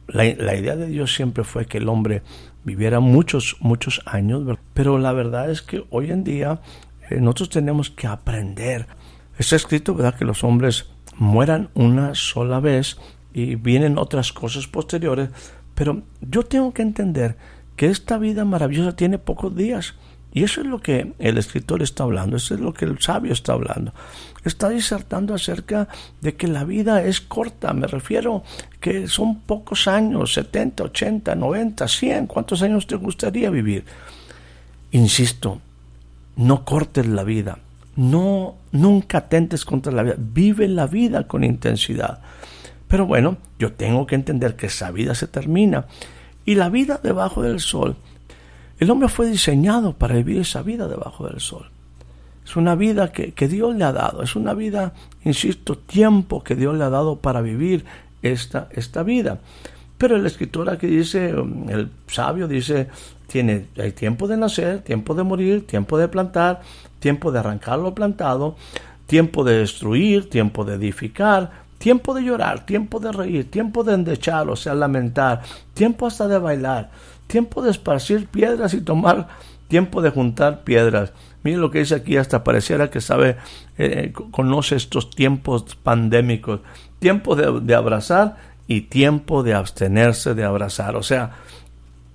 la, 0.07 0.25
idea 0.25 0.75
de 0.75 0.87
Dios 0.87 1.13
siempre 1.13 1.43
fue 1.43 1.65
que 1.65 1.77
el 1.77 1.89
hombre 1.89 2.21
viviera 2.63 2.99
muchos, 2.99 3.57
muchos 3.59 4.01
años, 4.05 4.57
pero 4.73 4.97
la 4.97 5.13
verdad 5.13 5.49
es 5.49 5.61
que 5.61 5.83
hoy 5.89 6.11
en 6.11 6.23
día 6.23 6.61
eh, 7.09 7.19
nosotros 7.21 7.49
tenemos 7.49 7.89
que 7.89 8.07
aprender. 8.07 8.87
Está 9.37 9.55
escrito, 9.55 9.95
¿verdad?, 9.95 10.15
que 10.15 10.25
los 10.25 10.43
hombres 10.43 10.89
mueran 11.17 11.69
una 11.73 12.15
sola 12.15 12.59
vez 12.59 12.97
y 13.33 13.55
vienen 13.55 13.97
otras 13.97 14.33
cosas 14.33 14.67
posteriores, 14.67 15.29
pero 15.75 16.03
yo 16.21 16.43
tengo 16.43 16.73
que 16.73 16.81
entender 16.81 17.37
que 17.75 17.87
esta 17.87 18.17
vida 18.17 18.45
maravillosa 18.45 18.95
tiene 18.95 19.17
pocos 19.17 19.55
días 19.55 19.95
y 20.33 20.43
eso 20.43 20.61
es 20.61 20.67
lo 20.67 20.79
que 20.79 21.13
el 21.19 21.37
escritor 21.37 21.81
está 21.81 22.03
hablando, 22.03 22.37
eso 22.37 22.53
es 22.53 22.61
lo 22.61 22.73
que 22.73 22.85
el 22.85 22.99
sabio 22.99 23.33
está 23.33 23.53
hablando. 23.53 23.93
Está 24.45 24.69
disertando 24.69 25.33
acerca 25.33 25.89
de 26.21 26.35
que 26.35 26.47
la 26.47 26.63
vida 26.63 27.03
es 27.03 27.19
corta, 27.19 27.73
me 27.73 27.87
refiero 27.87 28.43
que 28.79 29.07
son 29.07 29.41
pocos 29.41 29.87
años, 29.87 30.33
70, 30.33 30.85
80, 30.85 31.35
90, 31.35 31.87
100, 31.87 32.27
¿cuántos 32.27 32.61
años 32.61 32.87
te 32.87 32.95
gustaría 32.95 33.49
vivir? 33.49 33.83
Insisto, 34.91 35.61
no 36.37 36.63
cortes 36.63 37.05
la 37.07 37.23
vida, 37.23 37.59
no 37.97 38.55
nunca 38.71 39.19
atentes 39.19 39.65
contra 39.65 39.91
la 39.91 40.03
vida, 40.03 40.15
vive 40.17 40.67
la 40.69 40.87
vida 40.87 41.27
con 41.27 41.43
intensidad. 41.43 42.21
Pero 42.87 43.05
bueno, 43.05 43.37
yo 43.59 43.73
tengo 43.73 44.07
que 44.07 44.15
entender 44.15 44.55
que 44.55 44.67
esa 44.67 44.91
vida 44.91 45.13
se 45.13 45.27
termina 45.27 45.85
y 46.45 46.55
la 46.55 46.69
vida 46.69 46.99
debajo 47.01 47.41
del 47.43 47.59
sol 47.59 47.97
el 48.81 48.89
hombre 48.89 49.09
fue 49.09 49.27
diseñado 49.27 49.93
para 49.93 50.15
vivir 50.15 50.39
esa 50.39 50.63
vida 50.63 50.87
debajo 50.87 51.27
del 51.27 51.39
sol. 51.39 51.69
Es 52.43 52.55
una 52.55 52.73
vida 52.73 53.11
que, 53.11 53.47
Dios 53.47 53.75
le 53.75 53.83
ha 53.83 53.91
dado, 53.91 54.23
es 54.23 54.35
una 54.35 54.55
vida, 54.55 54.93
insisto, 55.23 55.77
tiempo 55.77 56.43
que 56.43 56.55
Dios 56.55 56.75
le 56.75 56.83
ha 56.83 56.89
dado 56.89 57.17
para 57.17 57.41
vivir 57.41 57.85
esta, 58.23 58.69
esta 58.71 59.03
vida. 59.03 59.37
Pero 59.99 60.15
el 60.15 60.25
escritor 60.25 60.67
aquí 60.67 60.87
dice, 60.87 61.29
el 61.29 61.91
sabio 62.07 62.47
dice, 62.47 62.87
tiene, 63.27 63.67
hay 63.77 63.91
tiempo 63.91 64.27
de 64.27 64.37
nacer, 64.37 64.79
tiempo 64.79 65.13
de 65.13 65.21
morir, 65.21 65.67
tiempo 65.67 65.99
de 65.99 66.07
plantar, 66.07 66.61
tiempo 66.97 67.31
de 67.31 67.37
arrancar 67.37 67.77
lo 67.77 67.93
plantado, 67.93 68.55
tiempo 69.05 69.43
de 69.43 69.59
destruir, 69.59 70.27
tiempo 70.27 70.65
de 70.65 70.73
edificar, 70.73 71.51
tiempo 71.77 72.15
de 72.15 72.23
llorar, 72.23 72.65
tiempo 72.65 72.99
de 72.99 73.11
reír, 73.11 73.51
tiempo 73.51 73.83
de 73.83 73.93
endechar, 73.93 74.49
o 74.49 74.55
sea, 74.55 74.73
lamentar, 74.73 75.43
tiempo 75.75 76.07
hasta 76.07 76.27
de 76.27 76.39
bailar, 76.39 76.89
tiempo 77.31 77.61
de 77.61 77.71
esparcir 77.71 78.27
piedras 78.27 78.73
y 78.73 78.81
tomar 78.81 79.29
tiempo 79.69 80.01
de 80.01 80.09
juntar 80.09 80.65
piedras. 80.65 81.13
Mire 81.43 81.57
lo 81.57 81.71
que 81.71 81.79
dice 81.79 81.95
aquí, 81.95 82.17
hasta 82.17 82.43
pareciera 82.43 82.89
que 82.89 82.99
sabe, 82.99 83.37
eh, 83.77 84.11
conoce 84.31 84.75
estos 84.75 85.09
tiempos 85.09 85.77
pandémicos. 85.81 86.59
Tiempo 86.99 87.37
de, 87.37 87.73
abrazar 87.73 88.35
y 88.67 88.81
tiempo 88.81 89.43
de 89.43 89.53
abstenerse 89.53 90.33
de 90.33 90.43
abrazar. 90.43 90.97
O 90.97 91.03
sea, 91.03 91.31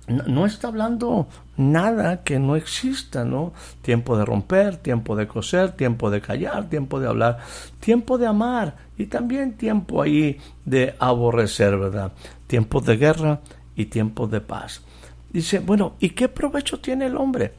no, 0.07 0.45
está 0.45 0.67
hablando 0.67 1.27
nada 1.57 2.23
que 2.23 2.37
no 2.37 2.55
exista, 2.55 3.25
¿no? 3.25 3.53
Tiempo 3.81 4.19
de 4.19 4.23
romper, 4.23 4.77
tiempo 4.77 5.15
de 5.15 5.27
coser, 5.27 5.71
tiempo 5.71 6.11
de 6.11 6.21
callar, 6.21 6.69
tiempo 6.69 6.99
de 6.99 7.07
hablar, 7.07 7.39
tiempo 7.79 8.19
de 8.19 8.27
amar 8.27 8.75
y 8.99 9.07
también 9.07 9.57
tiempo 9.57 10.03
ahí 10.03 10.37
de 10.63 10.95
aborrecer, 10.99 11.75
¿verdad? 11.75 12.11
Tiempo 12.45 12.81
de 12.81 12.97
guerra 12.97 13.39
y 13.75 13.85
tiempo 13.85 14.27
de 14.27 14.41
paz. 14.41 14.83
Dice, 15.29 15.59
bueno, 15.59 15.95
¿y 15.99 16.11
qué 16.11 16.29
provecho 16.29 16.79
tiene 16.79 17.07
el 17.07 17.17
hombre? 17.17 17.53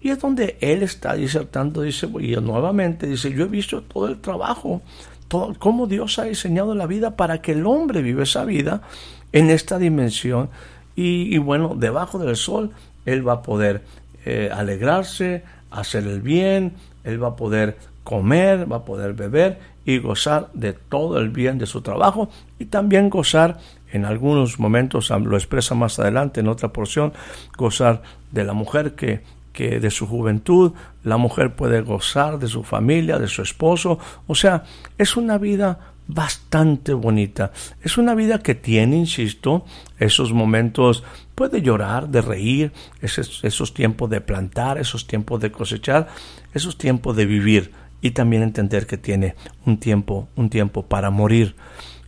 Y 0.00 0.10
es 0.10 0.20
donde 0.20 0.56
él 0.60 0.82
está 0.82 1.14
disertando, 1.14 1.82
dice, 1.82 2.08
y 2.20 2.34
nuevamente 2.36 3.06
dice, 3.06 3.32
yo 3.32 3.44
he 3.44 3.48
visto 3.48 3.82
todo 3.82 4.08
el 4.08 4.20
trabajo, 4.20 4.82
todo, 5.28 5.54
cómo 5.58 5.86
Dios 5.86 6.18
ha 6.18 6.24
diseñado 6.24 6.74
la 6.74 6.86
vida 6.86 7.16
para 7.16 7.40
que 7.40 7.52
el 7.52 7.66
hombre 7.66 8.02
viva 8.02 8.24
esa 8.24 8.44
vida 8.44 8.82
en 9.32 9.50
esta 9.50 9.78
dimensión. 9.78 10.50
Y, 10.94 11.38
bueno, 11.38 11.74
debajo 11.76 12.18
del 12.18 12.36
sol, 12.36 12.72
él 13.06 13.26
va 13.26 13.34
a 13.34 13.42
poder 13.42 13.82
eh, 14.24 14.50
alegrarse, 14.52 15.42
hacer 15.70 16.06
el 16.06 16.20
bien, 16.20 16.74
él 17.04 17.22
va 17.22 17.28
a 17.28 17.36
poder 17.36 17.78
comer, 18.04 18.70
va 18.70 18.78
a 18.78 18.84
poder 18.84 19.14
beber 19.14 19.58
y 19.84 19.98
gozar 19.98 20.50
de 20.52 20.72
todo 20.72 21.18
el 21.18 21.30
bien 21.30 21.58
de 21.58 21.66
su 21.66 21.80
trabajo 21.80 22.28
y 22.58 22.66
también 22.66 23.10
gozar 23.10 23.58
en 23.92 24.04
algunos 24.04 24.58
momentos 24.58 25.10
lo 25.10 25.36
expresa 25.36 25.74
más 25.74 25.98
adelante 25.98 26.40
en 26.40 26.48
otra 26.48 26.72
porción, 26.72 27.12
gozar 27.56 28.02
de 28.30 28.44
la 28.44 28.52
mujer 28.52 28.94
que, 28.94 29.22
que 29.52 29.80
de 29.80 29.90
su 29.90 30.06
juventud, 30.06 30.72
la 31.04 31.16
mujer 31.16 31.54
puede 31.54 31.82
gozar 31.82 32.38
de 32.38 32.48
su 32.48 32.62
familia, 32.62 33.18
de 33.18 33.28
su 33.28 33.42
esposo, 33.42 33.98
o 34.26 34.34
sea, 34.34 34.64
es 34.98 35.16
una 35.16 35.38
vida 35.38 35.92
bastante 36.08 36.92
bonita. 36.92 37.52
Es 37.82 37.96
una 37.96 38.14
vida 38.14 38.40
que 38.40 38.54
tiene, 38.54 38.96
insisto, 38.96 39.64
esos 39.98 40.32
momentos, 40.32 41.04
puede 41.34 41.62
llorar, 41.62 42.08
de 42.08 42.20
reír, 42.20 42.72
esos, 43.00 43.44
esos 43.44 43.72
tiempos 43.74 44.10
de 44.10 44.20
plantar, 44.20 44.78
esos 44.78 45.06
tiempos 45.06 45.40
de 45.40 45.52
cosechar, 45.52 46.08
esos 46.54 46.76
tiempos 46.76 47.16
de 47.16 47.26
vivir 47.26 47.72
y 48.00 48.10
también 48.10 48.42
entender 48.42 48.86
que 48.86 48.98
tiene 48.98 49.36
un 49.64 49.78
tiempo, 49.78 50.28
un 50.36 50.50
tiempo 50.50 50.86
para 50.86 51.10
morir. 51.10 51.54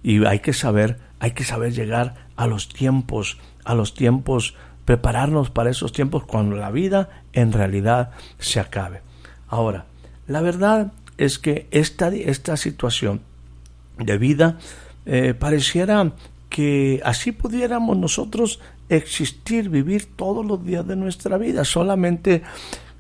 Y 0.02 0.24
hay 0.26 0.40
que 0.40 0.52
saber 0.52 0.98
hay 1.25 1.31
que 1.31 1.45
saber 1.45 1.73
llegar 1.73 2.16
a 2.37 2.47
los 2.47 2.69
tiempos, 2.69 3.38
a 3.64 3.75
los 3.75 3.95
tiempos, 3.95 4.57
prepararnos 4.85 5.49
para 5.49 5.71
esos 5.71 5.90
tiempos 5.90 6.25
cuando 6.25 6.54
la 6.54 6.71
vida 6.71 7.09
en 7.33 7.50
realidad 7.50 8.11
se 8.38 8.61
acabe. 8.61 9.00
Ahora, 9.49 9.87
la 10.26 10.43
verdad 10.43 10.93
es 11.16 11.38
que 11.38 11.66
esta, 11.71 12.09
esta 12.09 12.59
situación 12.59 13.23
de 13.97 14.19
vida 14.19 14.59
eh, 15.07 15.33
pareciera 15.33 16.12
que 16.50 17.00
así 17.07 17.33
pudiéramos 17.33 17.97
nosotros 17.97 18.61
existir, 18.90 19.71
vivir 19.71 20.14
todos 20.16 20.45
los 20.45 20.62
días 20.62 20.87
de 20.87 20.97
nuestra 20.97 21.38
vida, 21.38 21.64
solamente 21.64 22.43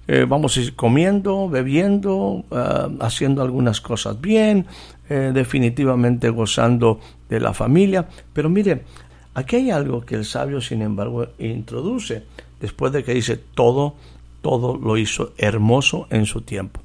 eh, 0.06 0.24
vamos 0.26 0.56
a 0.56 0.60
ir 0.60 0.76
comiendo, 0.76 1.50
bebiendo, 1.50 2.44
ah, 2.50 2.88
haciendo 3.00 3.42
algunas 3.42 3.82
cosas 3.82 4.18
bien, 4.18 4.66
eh, 5.08 5.32
definitivamente 5.34 6.30
gozando 6.30 7.00
de 7.28 7.40
la 7.40 7.52
familia. 7.52 8.08
Pero 8.32 8.48
mire, 8.48 8.84
aquí 9.34 9.56
hay 9.56 9.70
algo 9.70 10.00
que 10.02 10.14
el 10.14 10.24
sabio, 10.24 10.60
sin 10.60 10.82
embargo, 10.82 11.26
introduce 11.38 12.24
después 12.60 12.92
de 12.92 13.04
que 13.04 13.14
dice 13.14 13.36
todo, 13.36 13.94
todo 14.40 14.76
lo 14.76 14.96
hizo 14.96 15.32
hermoso 15.36 16.06
en 16.10 16.26
su 16.26 16.40
tiempo. 16.42 16.80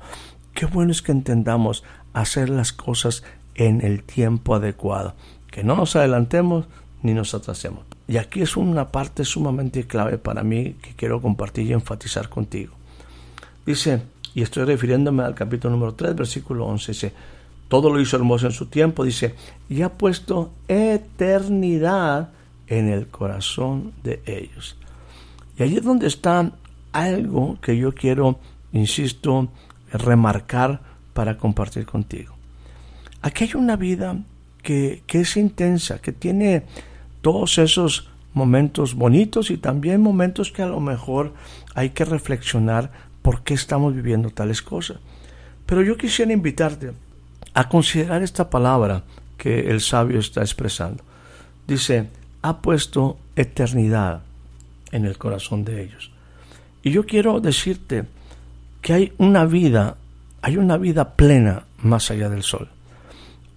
Qué 0.53 0.65
bueno 0.65 0.91
es 0.91 1.01
que 1.01 1.11
entendamos 1.11 1.83
hacer 2.13 2.49
las 2.49 2.73
cosas 2.73 3.23
en 3.55 3.81
el 3.81 4.03
tiempo 4.03 4.55
adecuado, 4.55 5.13
que 5.51 5.63
no 5.63 5.75
nos 5.75 5.95
adelantemos 5.95 6.65
ni 7.01 7.13
nos 7.13 7.33
atrasemos. 7.33 7.85
Y 8.07 8.17
aquí 8.17 8.41
es 8.41 8.57
una 8.57 8.89
parte 8.89 9.23
sumamente 9.23 9.85
clave 9.85 10.17
para 10.17 10.43
mí 10.43 10.75
que 10.81 10.95
quiero 10.95 11.21
compartir 11.21 11.67
y 11.67 11.73
enfatizar 11.73 12.27
contigo. 12.27 12.73
Dice, 13.65 14.01
y 14.33 14.41
estoy 14.41 14.65
refiriéndome 14.65 15.23
al 15.23 15.35
capítulo 15.35 15.75
número 15.75 15.93
3, 15.93 16.15
versículo 16.15 16.65
11, 16.65 16.91
dice, 16.91 17.13
todo 17.69 17.91
lo 17.93 18.01
hizo 18.01 18.17
hermoso 18.17 18.47
en 18.47 18.51
su 18.51 18.65
tiempo, 18.65 19.05
dice, 19.05 19.35
y 19.69 19.83
ha 19.83 19.89
puesto 19.89 20.51
eternidad 20.67 22.31
en 22.67 22.89
el 22.89 23.07
corazón 23.07 23.93
de 24.03 24.21
ellos. 24.25 24.75
Y 25.57 25.63
allí 25.63 25.77
es 25.77 25.83
donde 25.83 26.07
está 26.07 26.51
algo 26.91 27.57
que 27.61 27.77
yo 27.77 27.93
quiero, 27.93 28.39
insisto, 28.73 29.49
remarcar 29.93 30.81
para 31.13 31.38
compartir 31.38 31.85
contigo. 31.85 32.35
Aquí 33.21 33.45
hay 33.45 33.53
una 33.53 33.75
vida 33.75 34.17
que, 34.63 35.03
que 35.05 35.21
es 35.21 35.38
intensa, 35.38 35.99
que 35.99 36.11
tiene 36.11 36.63
todos 37.21 37.59
esos 37.59 38.09
momentos 38.33 38.95
bonitos 38.95 39.51
y 39.51 39.57
también 39.57 40.01
momentos 40.01 40.51
que 40.51 40.63
a 40.63 40.67
lo 40.67 40.79
mejor 40.79 41.33
hay 41.75 41.91
que 41.91 42.05
reflexionar 42.05 42.91
por 43.21 43.43
qué 43.43 43.53
estamos 43.53 43.93
viviendo 43.93 44.31
tales 44.31 44.61
cosas. 44.61 44.97
Pero 45.65 45.83
yo 45.83 45.97
quisiera 45.97 46.33
invitarte 46.33 46.93
a 47.53 47.69
considerar 47.69 48.21
esta 48.21 48.49
palabra 48.49 49.03
que 49.37 49.69
el 49.69 49.81
sabio 49.81 50.19
está 50.19 50.41
expresando. 50.41 51.03
Dice, 51.67 52.09
ha 52.41 52.61
puesto 52.61 53.17
eternidad 53.35 54.21
en 54.91 55.05
el 55.05 55.17
corazón 55.17 55.63
de 55.63 55.83
ellos. 55.83 56.11
Y 56.83 56.91
yo 56.91 57.05
quiero 57.05 57.39
decirte 57.39 58.05
que 58.81 58.93
hay 58.93 59.13
una 59.17 59.45
vida, 59.45 59.97
hay 60.41 60.57
una 60.57 60.77
vida 60.77 61.15
plena 61.15 61.63
más 61.81 62.11
allá 62.11 62.29
del 62.29 62.43
sol. 62.43 62.69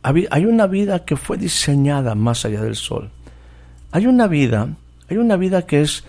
Hay 0.02 0.46
una 0.46 0.66
vida 0.66 1.04
que 1.04 1.16
fue 1.16 1.38
diseñada 1.38 2.16
más 2.16 2.44
allá 2.44 2.62
del 2.62 2.74
sol. 2.74 3.10
Hay 3.92 4.06
una 4.06 4.26
vida, 4.26 4.68
hay 5.08 5.16
una 5.16 5.36
vida 5.36 5.62
que 5.64 5.82
es 5.82 6.04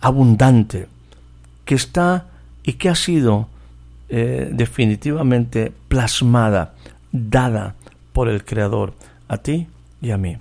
abundante, 0.00 0.86
que 1.64 1.74
está 1.74 2.26
y 2.62 2.74
que 2.74 2.90
ha 2.90 2.94
sido 2.94 3.48
eh, 4.08 4.50
definitivamente 4.52 5.72
plasmada, 5.88 6.73
dada 7.14 7.76
por 8.12 8.28
el 8.28 8.44
Creador 8.44 8.94
a 9.28 9.38
ti 9.38 9.68
y 10.02 10.10
a 10.10 10.18
mí. 10.18 10.36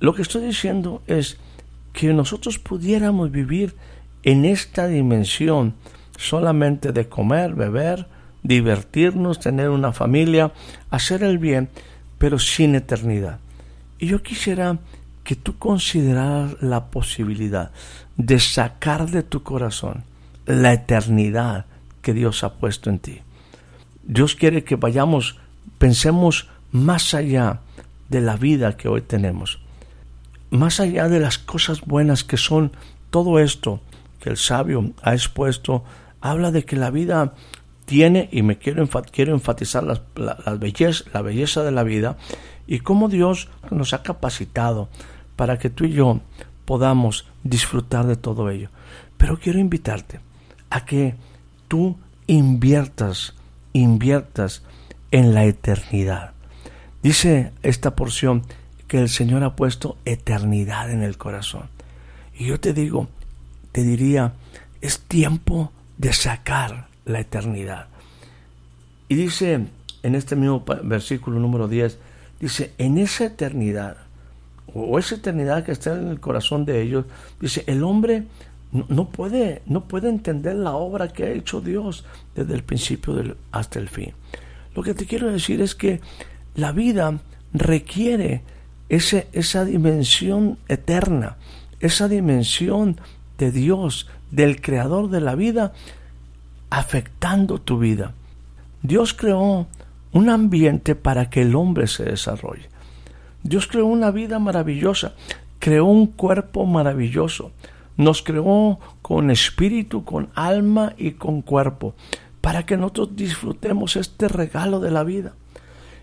Lo 0.00 0.14
que 0.14 0.22
estoy 0.22 0.44
diciendo 0.44 1.02
es 1.06 1.38
que 1.92 2.12
nosotros 2.12 2.58
pudiéramos 2.58 3.30
vivir 3.30 3.76
en 4.22 4.44
esta 4.44 4.88
dimensión 4.88 5.74
solamente 6.16 6.92
de 6.92 7.08
comer, 7.08 7.54
beber, 7.54 8.06
divertirnos, 8.42 9.38
tener 9.38 9.68
una 9.68 9.92
familia, 9.92 10.52
hacer 10.90 11.22
el 11.22 11.38
bien, 11.38 11.68
pero 12.18 12.38
sin 12.38 12.74
eternidad. 12.74 13.38
Y 13.98 14.06
yo 14.06 14.22
quisiera 14.22 14.78
que 15.24 15.36
tú 15.36 15.58
consideraras 15.58 16.60
la 16.60 16.86
posibilidad 16.86 17.70
de 18.16 18.40
sacar 18.40 19.10
de 19.10 19.22
tu 19.22 19.42
corazón 19.42 20.04
la 20.46 20.72
eternidad 20.72 21.66
que 22.00 22.12
Dios 22.12 22.42
ha 22.42 22.54
puesto 22.54 22.90
en 22.90 22.98
ti. 22.98 23.20
Dios 24.02 24.34
quiere 24.34 24.64
que 24.64 24.74
vayamos, 24.74 25.38
pensemos 25.78 26.48
más 26.70 27.14
allá 27.14 27.60
de 28.08 28.20
la 28.20 28.36
vida 28.36 28.76
que 28.76 28.88
hoy 28.88 29.02
tenemos, 29.02 29.58
más 30.50 30.80
allá 30.80 31.08
de 31.08 31.20
las 31.20 31.38
cosas 31.38 31.80
buenas 31.82 32.24
que 32.24 32.36
son 32.36 32.72
todo 33.10 33.38
esto 33.38 33.80
que 34.22 34.30
el 34.30 34.36
sabio 34.36 34.92
ha 35.02 35.14
expuesto, 35.14 35.82
habla 36.20 36.52
de 36.52 36.64
que 36.64 36.76
la 36.76 36.90
vida 36.90 37.34
tiene, 37.84 38.28
y 38.30 38.42
me 38.42 38.56
quiero, 38.56 38.88
quiero 39.10 39.34
enfatizar 39.34 39.82
la, 39.82 40.00
belleza, 40.54 41.04
la 41.12 41.22
belleza 41.22 41.64
de 41.64 41.72
la 41.72 41.82
vida, 41.82 42.16
y 42.66 42.78
cómo 42.78 43.08
Dios 43.08 43.48
nos 43.70 43.92
ha 43.92 44.04
capacitado 44.04 44.88
para 45.34 45.58
que 45.58 45.70
tú 45.70 45.84
y 45.84 45.92
yo 45.92 46.20
podamos 46.64 47.26
disfrutar 47.42 48.06
de 48.06 48.16
todo 48.16 48.48
ello. 48.48 48.68
Pero 49.16 49.38
quiero 49.38 49.58
invitarte 49.58 50.20
a 50.70 50.84
que 50.84 51.16
tú 51.66 51.96
inviertas, 52.28 53.34
inviertas 53.72 54.62
en 55.12 55.34
la 55.34 55.44
eternidad. 55.44 56.32
Dice 57.02 57.52
esta 57.62 57.94
porción 57.94 58.42
que 58.88 58.98
el 58.98 59.08
Señor 59.08 59.44
ha 59.44 59.54
puesto 59.54 59.96
eternidad 60.04 60.90
en 60.90 61.02
el 61.02 61.16
corazón. 61.16 61.68
Y 62.36 62.46
yo 62.46 62.58
te 62.58 62.72
digo, 62.72 63.08
te 63.70 63.84
diría, 63.84 64.34
es 64.80 65.00
tiempo 65.00 65.70
de 65.98 66.12
sacar 66.12 66.88
la 67.04 67.20
eternidad. 67.20 67.86
Y 69.08 69.14
dice 69.14 69.66
en 70.02 70.14
este 70.14 70.36
mismo 70.36 70.64
versículo 70.82 71.38
número 71.38 71.68
10, 71.68 71.98
dice, 72.40 72.72
en 72.78 72.98
esa 72.98 73.26
eternidad, 73.26 73.96
o 74.74 74.98
esa 74.98 75.16
eternidad 75.16 75.64
que 75.64 75.72
está 75.72 75.94
en 75.94 76.08
el 76.08 76.20
corazón 76.20 76.64
de 76.64 76.82
ellos, 76.82 77.04
dice, 77.40 77.64
el 77.66 77.84
hombre 77.84 78.24
no, 78.72 79.10
puede, 79.10 79.62
no 79.66 79.84
puede 79.84 80.08
entender 80.08 80.56
la 80.56 80.72
obra 80.72 81.08
que 81.08 81.24
ha 81.24 81.30
hecho 81.30 81.60
Dios 81.60 82.04
desde 82.34 82.54
el 82.54 82.64
principio 82.64 83.36
hasta 83.52 83.78
el 83.78 83.88
fin. 83.88 84.14
Lo 84.74 84.82
que 84.82 84.94
te 84.94 85.06
quiero 85.06 85.30
decir 85.30 85.60
es 85.60 85.74
que 85.74 86.00
la 86.54 86.72
vida 86.72 87.20
requiere 87.52 88.42
ese, 88.88 89.26
esa 89.32 89.64
dimensión 89.64 90.58
eterna, 90.68 91.36
esa 91.80 92.08
dimensión 92.08 93.00
de 93.38 93.50
Dios, 93.50 94.08
del 94.30 94.60
creador 94.60 95.10
de 95.10 95.20
la 95.20 95.34
vida, 95.34 95.72
afectando 96.70 97.60
tu 97.60 97.78
vida. 97.78 98.14
Dios 98.82 99.14
creó 99.14 99.66
un 100.12 100.30
ambiente 100.30 100.94
para 100.94 101.30
que 101.30 101.42
el 101.42 101.54
hombre 101.54 101.86
se 101.86 102.04
desarrolle. 102.04 102.68
Dios 103.42 103.66
creó 103.66 103.86
una 103.86 104.10
vida 104.10 104.38
maravillosa, 104.38 105.14
creó 105.58 105.84
un 105.86 106.06
cuerpo 106.06 106.64
maravilloso, 106.66 107.52
nos 107.96 108.22
creó 108.22 108.78
con 109.02 109.30
espíritu, 109.30 110.04
con 110.04 110.28
alma 110.34 110.94
y 110.96 111.12
con 111.12 111.42
cuerpo, 111.42 111.94
para 112.42 112.66
que 112.66 112.76
nosotros 112.76 113.16
disfrutemos 113.16 113.96
este 113.96 114.28
regalo 114.28 114.80
de 114.80 114.90
la 114.90 115.04
vida. 115.04 115.32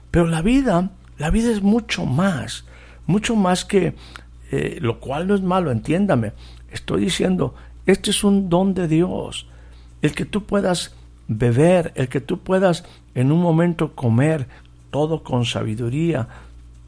Pero 0.09 0.25
la 0.25 0.41
vida, 0.41 0.89
la 1.19 1.29
vida 1.29 1.51
es 1.51 1.61
mucho 1.61 2.05
más, 2.05 2.65
mucho 3.05 3.35
más 3.35 3.65
que, 3.65 3.93
eh, 4.51 4.79
lo 4.81 4.99
cual 4.99 5.27
no 5.27 5.35
es 5.35 5.41
malo, 5.41 5.69
entiéndame. 5.69 6.31
Estoy 6.71 7.01
diciendo, 7.01 7.53
este 7.85 8.09
es 8.09 8.23
un 8.23 8.49
don 8.49 8.73
de 8.73 8.87
Dios. 8.87 9.47
El 10.01 10.15
que 10.15 10.25
tú 10.25 10.45
puedas 10.45 10.95
beber, 11.27 11.91
el 11.95 12.07
que 12.07 12.21
tú 12.21 12.39
puedas 12.39 12.85
en 13.13 13.31
un 13.31 13.41
momento 13.41 13.93
comer, 13.93 14.47
todo 14.91 15.23
con 15.23 15.45
sabiduría, 15.45 16.27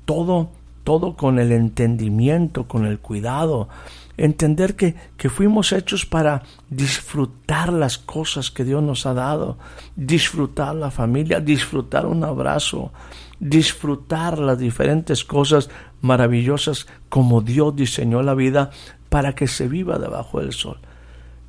todo, 0.06 0.50
todo 0.86 1.16
con 1.16 1.40
el 1.40 1.52
entendimiento, 1.52 2.68
con 2.70 2.86
el 2.86 3.00
cuidado, 3.00 3.68
entender 4.18 4.76
que, 4.76 4.96
que 5.18 5.30
fuimos 5.30 5.72
hechos 5.72 6.06
para 6.06 6.44
disfrutar 6.70 7.72
las 7.72 7.98
cosas 7.98 8.52
que 8.52 8.64
Dios 8.64 8.84
nos 8.84 9.06
ha 9.06 9.14
dado, 9.14 9.58
disfrutar 9.96 10.76
la 10.76 10.92
familia, 10.92 11.40
disfrutar 11.40 12.06
un 12.06 12.24
abrazo, 12.24 12.92
disfrutar 13.40 14.40
las 14.40 14.60
diferentes 14.60 15.24
cosas 15.24 15.70
maravillosas 16.02 16.88
como 17.10 17.42
Dios 17.42 17.76
diseñó 17.76 18.22
la 18.22 18.36
vida 18.36 18.72
para 19.10 19.34
que 19.34 19.48
se 19.48 19.68
viva 19.68 20.00
debajo 20.00 20.40
del 20.40 20.54
sol. 20.54 20.80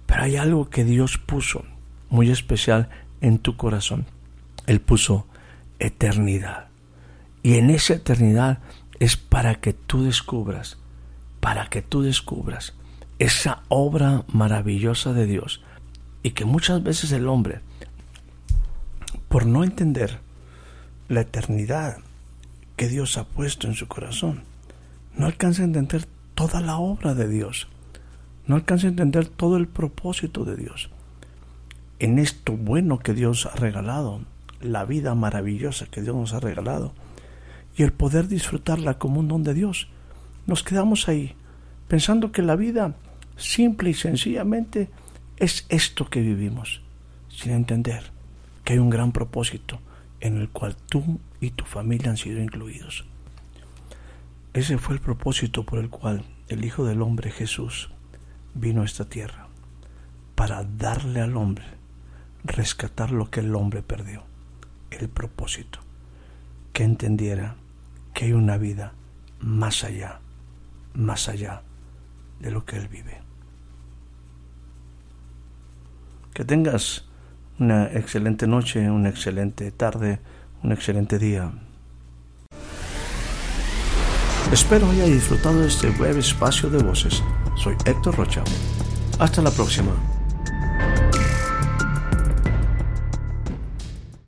Pero 0.07 0.23
hay 0.23 0.37
algo 0.37 0.69
que 0.69 0.85
Dios 0.85 1.19
puso 1.19 1.65
muy 2.11 2.31
especial 2.31 2.89
en 3.21 3.39
tu 3.39 3.57
corazón. 3.57 4.07
Él 4.67 4.81
puso 4.81 5.27
eternidad. 5.79 6.69
Y 7.43 7.55
en 7.55 7.71
esa 7.71 7.95
eternidad 7.95 8.59
es 9.01 9.17
para 9.17 9.57
que 9.57 9.73
tú 9.73 10.05
descubras 10.05 10.79
para 11.43 11.67
que 11.67 11.83
tú 11.83 12.03
descubras 12.03 12.73
esa 13.19 13.65
obra 13.69 14.23
maravillosa 14.33 15.13
de 15.13 15.27
Dios 15.27 15.61
y 16.23 16.31
que 16.31 16.45
muchas 16.45 16.85
veces 16.85 17.11
el 17.11 17.27
hombre, 17.27 17.59
por 19.29 19.45
no 19.45 19.65
entender 19.65 20.21
la 21.09 21.23
eternidad 21.23 21.99
que 22.77 22.87
Dios 22.87 23.19
ha 23.19 23.25
puesto 23.25 23.67
en 23.67 23.75
su 23.75 23.89
corazón, 23.89 24.45
no 25.17 25.27
alcanza 25.27 25.63
a 25.63 25.65
entender 25.65 26.07
toda 26.37 26.61
la 26.61 26.77
obra 26.77 27.13
de 27.15 27.29
Dios, 27.29 27.67
no 28.47 28.55
alcanza 28.55 28.87
a 28.87 28.91
entender 28.91 29.27
todo 29.27 29.57
el 29.57 29.67
propósito 29.67 30.45
de 30.45 30.55
Dios. 30.55 30.91
En 31.99 32.21
esto 32.21 32.57
bueno 32.57 33.01
que 33.01 33.15
Dios 33.15 33.47
ha 33.47 33.57
regalado, 33.57 34.21
la 34.61 34.85
vida 34.85 35.17
maravillosa 35.17 35.87
que 35.87 36.03
Dios 36.03 36.15
nos 36.15 36.35
ha 36.35 36.41
regalado 36.41 36.93
y 37.77 37.83
el 37.83 37.93
poder 37.93 38.29
disfrutarla 38.29 38.95
como 38.95 39.19
un 39.19 39.27
don 39.27 39.43
de 39.43 39.55
Dios. 39.55 39.89
Nos 40.47 40.63
quedamos 40.63 41.09
ahí, 41.09 41.35
pensando 41.89 42.33
que 42.33 42.43
la 42.43 42.57
vida 42.57 42.95
simple 43.37 43.91
y 43.91 43.95
sencillamente 43.95 44.91
es 45.37 45.67
esto 45.69 46.09
que 46.09 46.21
vivimos, 46.21 46.83
sin 47.29 47.53
entender 47.53 48.11
que 48.65 48.75
hay 48.75 48.79
un 48.79 48.91
gran 48.91 49.13
propósito 49.13 49.81
en 50.21 50.39
el 50.39 50.49
cual 50.49 50.77
tú 50.89 51.21
y 51.41 51.51
tu 51.51 51.65
familia 51.65 52.11
han 52.11 52.17
sido 52.17 52.41
incluidos. 52.41 53.05
Ese 54.55 54.79
fue 54.79 54.95
el 54.95 55.01
propósito 55.01 55.65
por 55.65 55.79
el 55.79 55.89
cual 55.89 56.25
el 56.49 56.65
Hijo 56.65 56.85
del 56.85 57.03
Hombre 57.03 57.31
Jesús 57.31 57.91
vino 58.55 58.83
a 58.83 58.85
esta 58.85 59.07
tierra, 59.07 59.49
para 60.35 60.65
darle 60.65 61.21
al 61.21 61.37
hombre, 61.37 61.65
rescatar 62.45 63.13
lo 63.13 63.31
que 63.31 63.41
el 63.41 63.55
hombre 63.55 63.83
perdió, 63.83 64.25
el 64.91 65.09
propósito, 65.09 65.81
que 66.73 66.85
entendiera 66.85 67.57
que 68.13 68.27
hay 68.27 68.33
una 68.33 68.59
vida 68.59 68.93
más 69.41 69.85
allá, 69.85 70.21
más 70.95 71.29
allá 71.29 71.63
de 72.41 72.51
lo 72.51 72.65
que 72.65 72.77
él 72.77 72.89
vive. 72.89 73.21
Que 76.35 76.45
tengas 76.45 77.05
una 77.59 77.87
excelente 77.93 78.47
noche, 78.47 78.91
una 78.91 79.09
excelente 79.09 79.71
tarde, 79.71 80.19
un 80.63 80.73
excelente 80.73 81.19
día. 81.19 81.53
Espero 84.51 84.91
haya 84.91 85.05
disfrutado 85.05 85.61
de 85.61 85.69
este 85.69 85.91
breve 85.91 86.21
espacio 86.21 86.69
de 86.69 86.83
voces. 86.83 87.23
Soy 87.57 87.75
Héctor 87.87 88.17
Rocha. 88.17 88.43
Hasta 89.19 89.41
la 89.41 89.51
próxima. 89.51 89.93